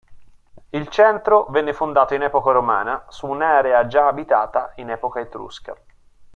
[0.71, 5.75] Il centro venne fondato in epoca romana su un'area già abitata in epoca etrusca.